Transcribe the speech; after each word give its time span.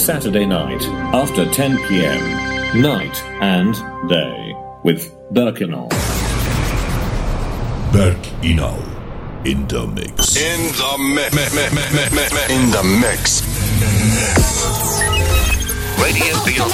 Saturday 0.00 0.46
night 0.46 0.82
after 1.12 1.44
10 1.50 1.76
p.m. 1.86 2.80
Night 2.80 3.22
and 3.42 3.74
Day 4.08 4.56
with 4.82 5.14
Berk 5.30 5.56
Inal. 5.60 5.90
In 9.44 9.66
the 9.68 9.86
mix. 9.86 10.36
In 10.36 10.72
the 10.72 10.96
mix. 11.14 11.44
In 12.50 12.70
the 12.70 12.82
mix. 13.02 13.42
Radio 16.00 16.34
Bill 16.46 16.70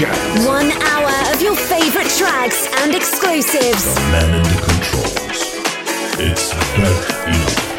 One 0.00 0.72
hour 0.72 1.34
of 1.34 1.42
your 1.42 1.54
favorite 1.54 2.08
tracks 2.16 2.66
and 2.78 2.94
exclusives. 2.94 3.98
Controls. 4.64 5.14
It's. 6.18 7.69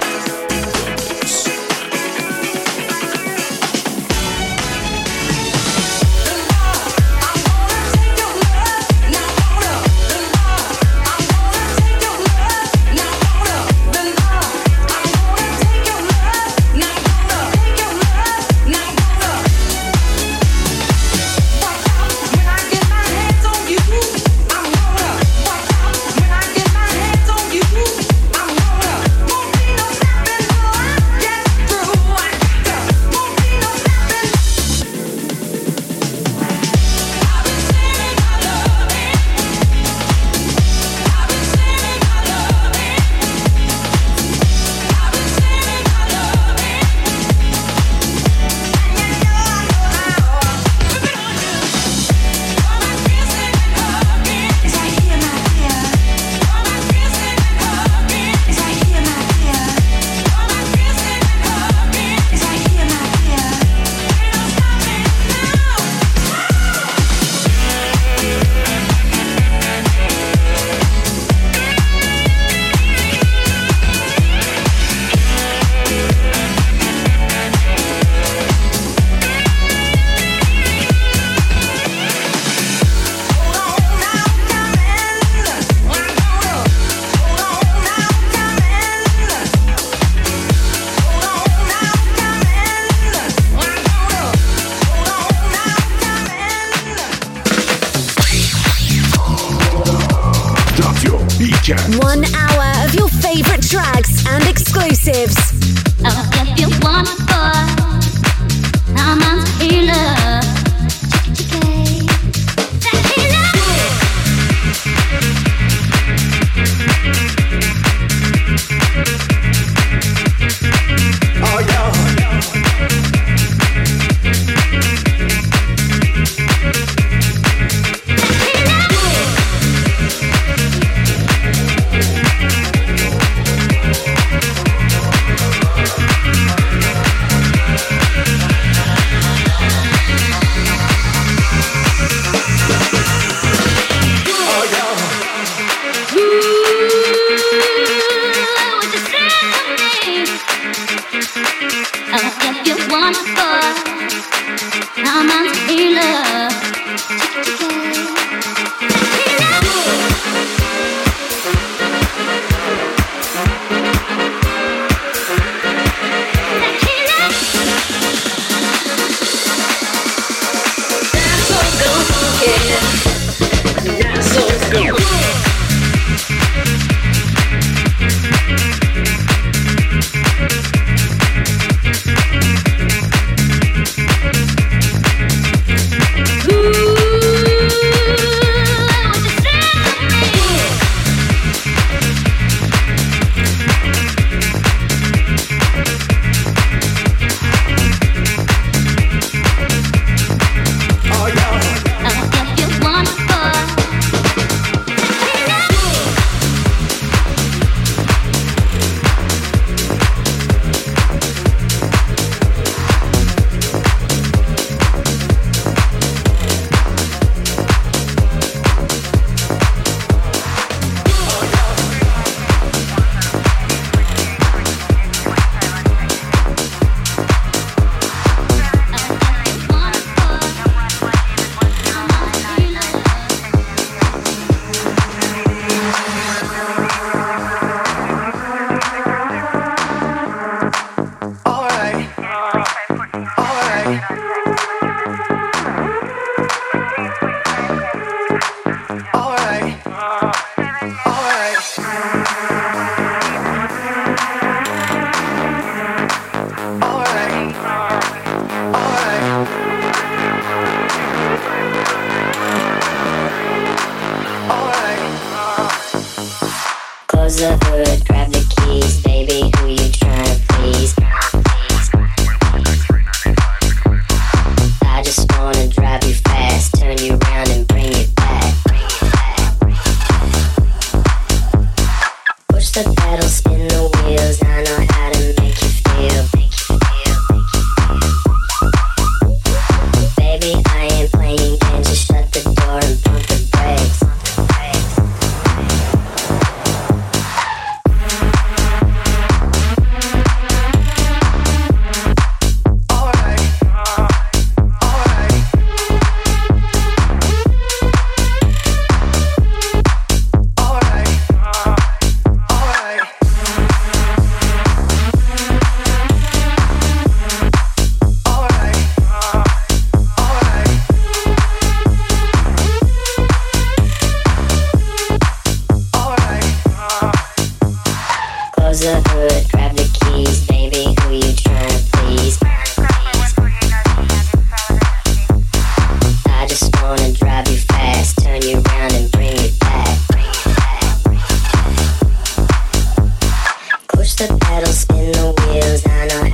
The 344.27 344.38
pedal, 344.38 344.72
spin 344.72 345.12
the 345.12 345.34
wheels. 345.42 345.86
I 345.88 346.07
know 346.07 346.30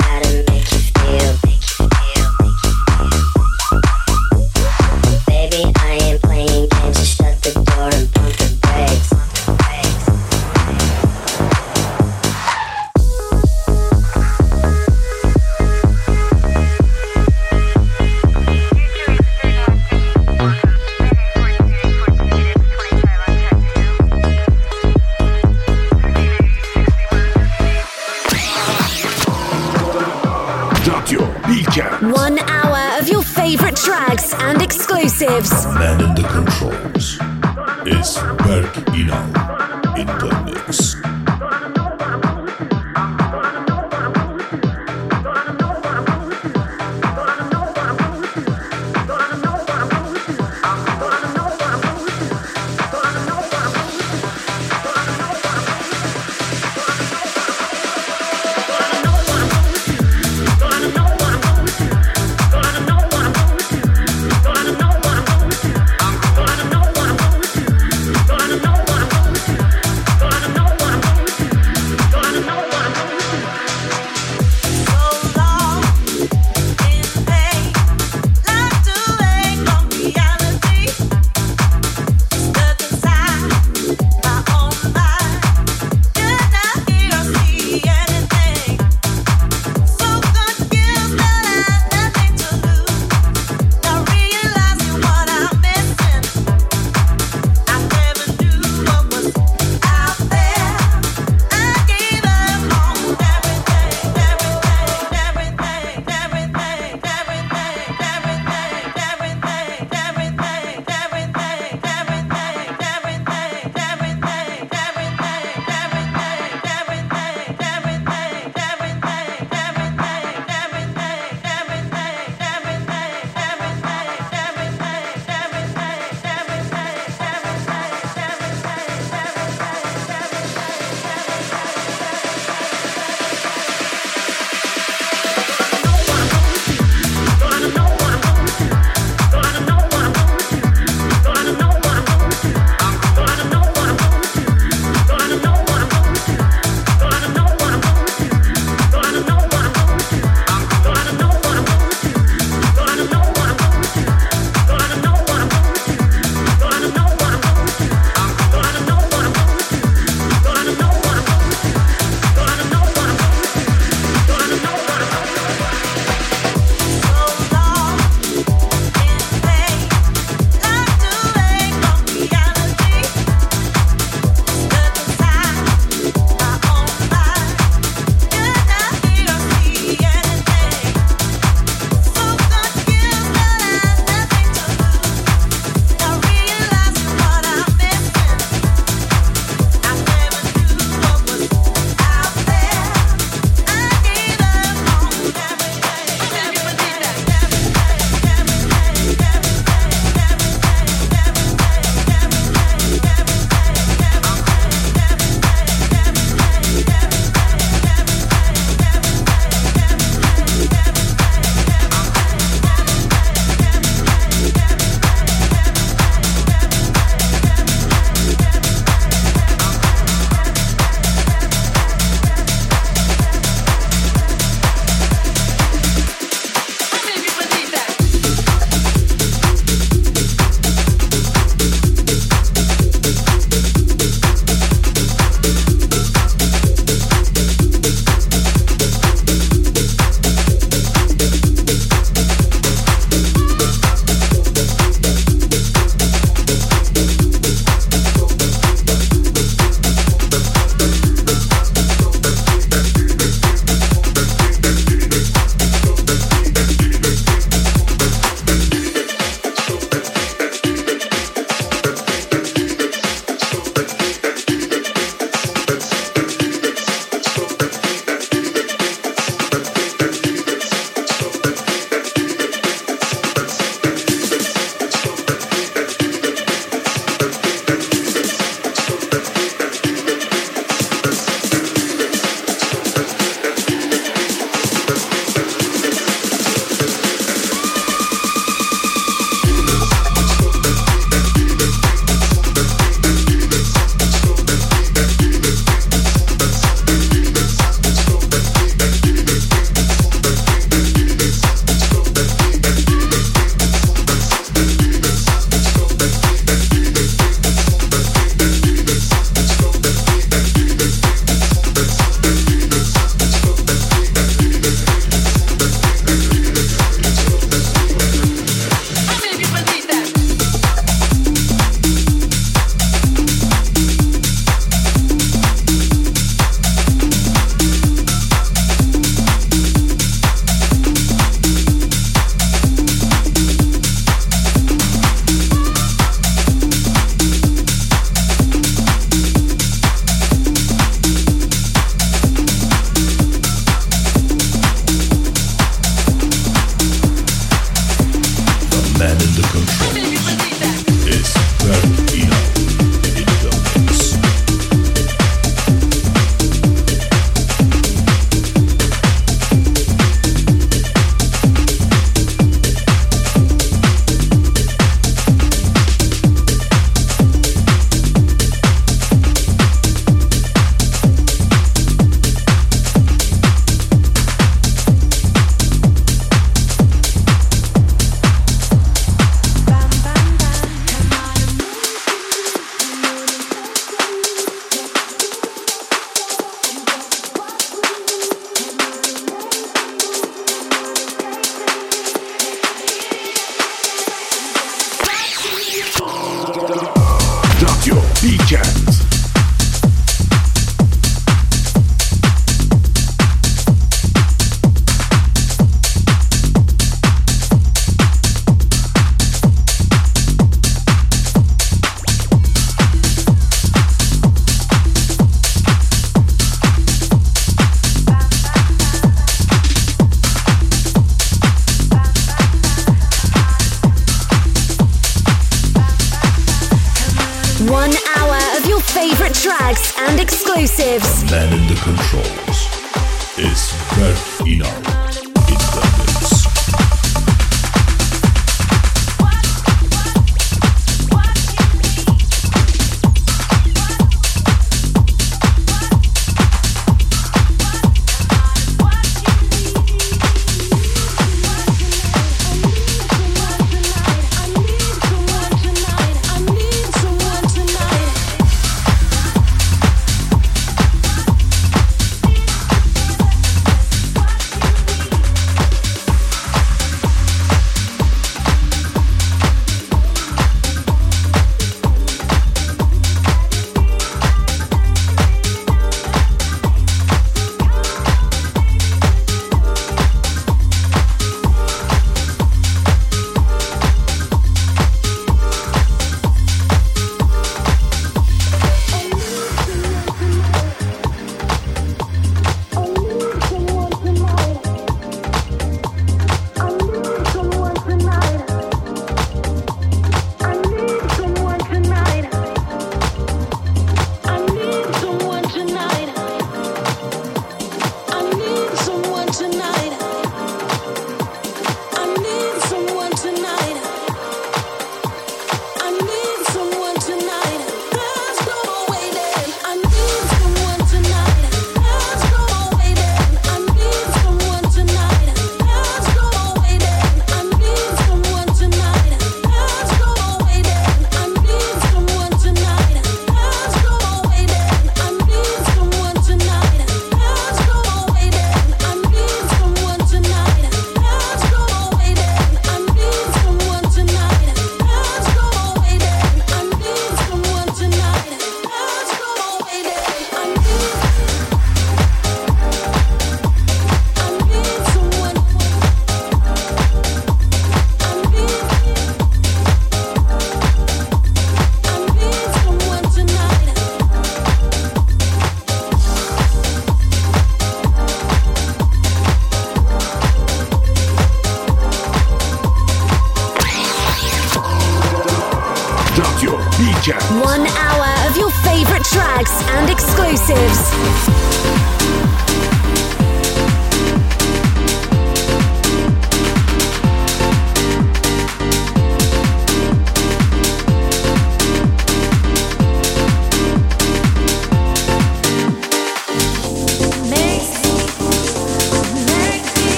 and 579.50 579.90
exclusives. 579.90 582.27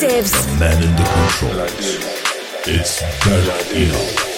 Exclusives. 0.00 0.60
Man 0.60 0.80
in 0.80 0.94
the 0.94 1.02
controls. 1.02 1.98
It's 2.68 3.02
Berk 3.24 3.66
Inal. 3.74 4.28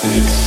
Tokyo 0.00 0.37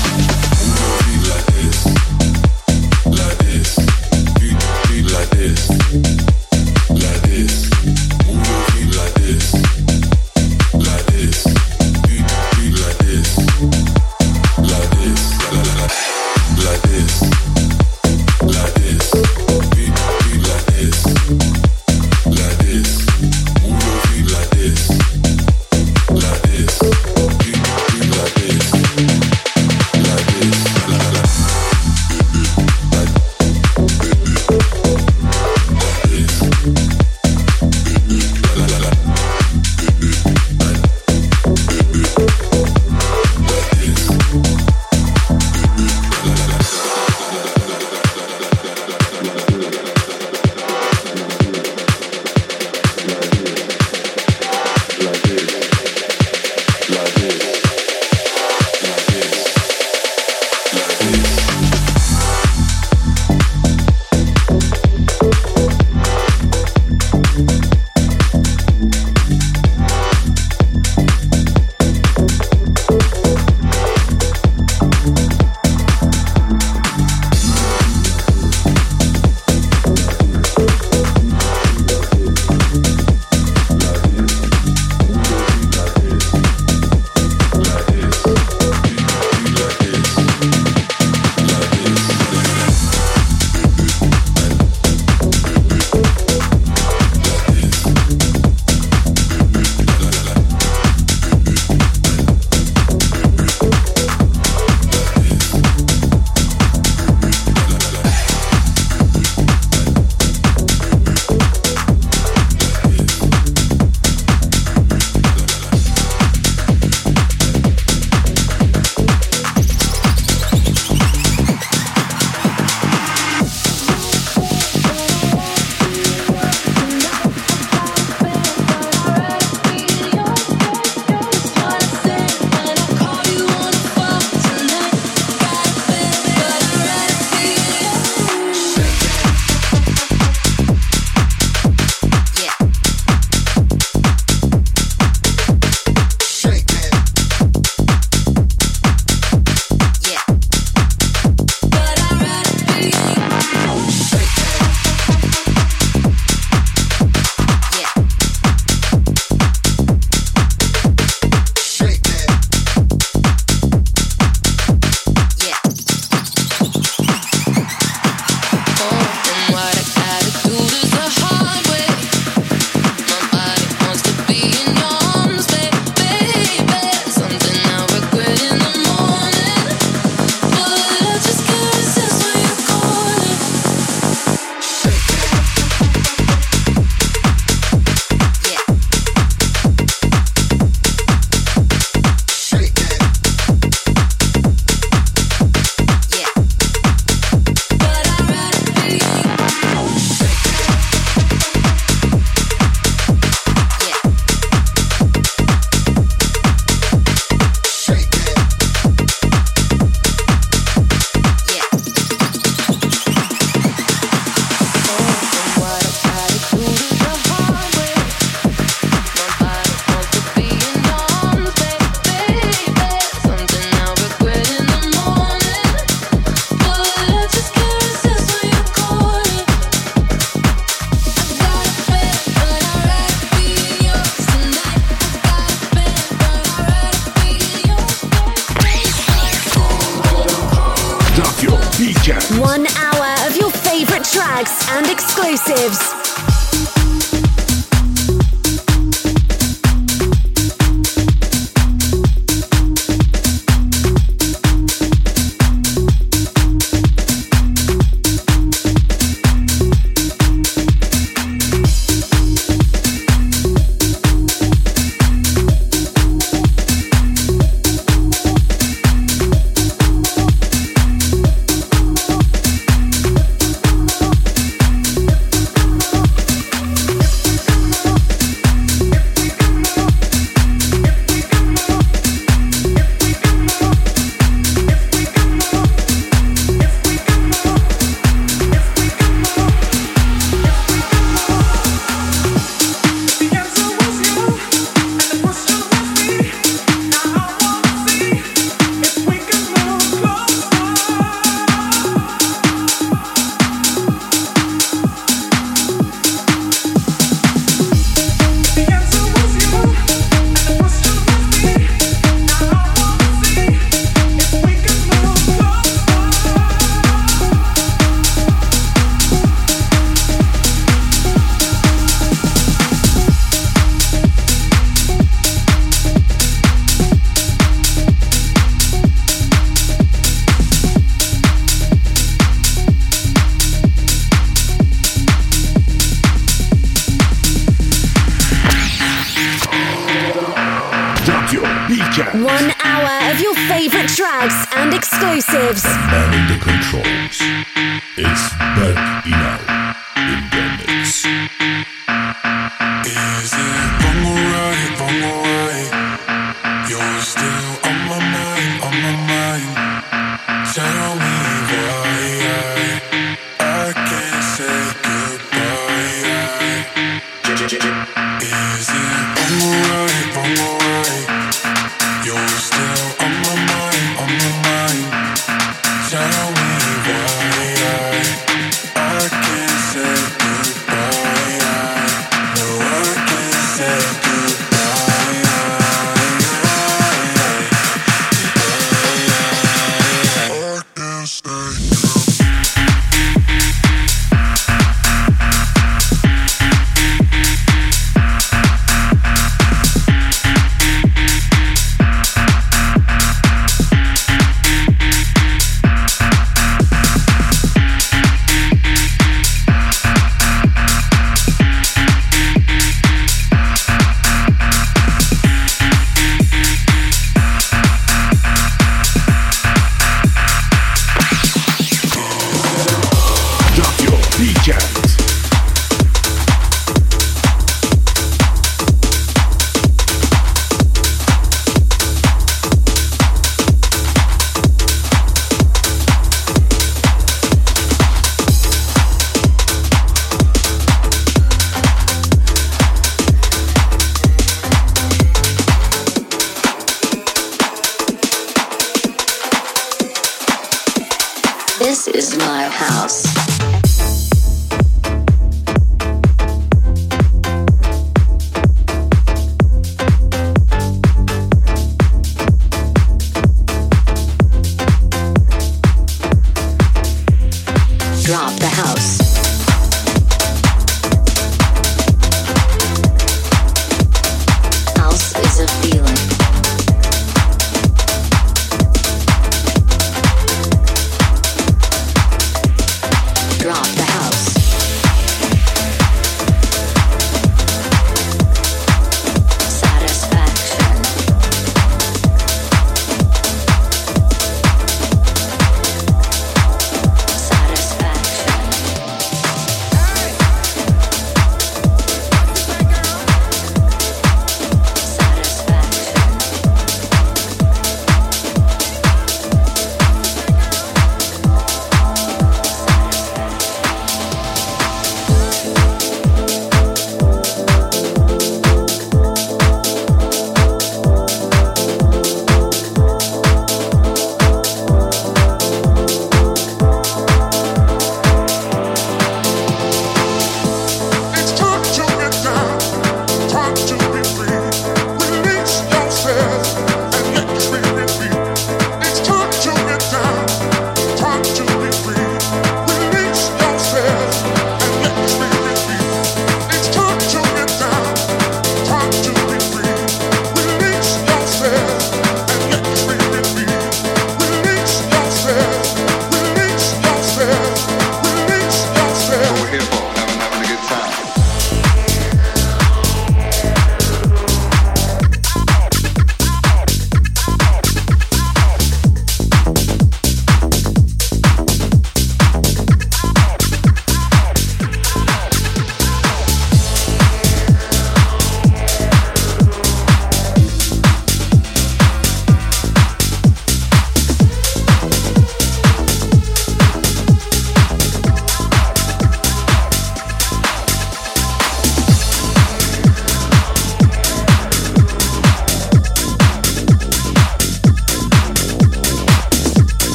can't 391.24 391.91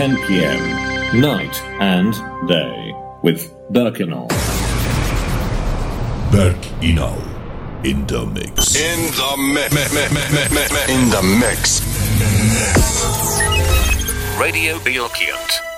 10 0.00 0.16
p.m. 0.26 1.20
Night 1.20 1.60
and 1.78 2.14
day 2.48 2.94
with 3.22 3.52
Berk 3.68 3.96
Inal. 3.96 4.28
Berk 6.32 6.56
Inal 6.80 7.20
in 7.84 8.06
the 8.06 8.24
mix. 8.24 8.76
In 8.76 9.10
the 9.20 9.36
mix. 9.52 9.74
In 10.88 11.10
the 11.10 11.22
mix. 11.38 11.82
Radio 14.40 14.78
Bilkent. 14.78 15.69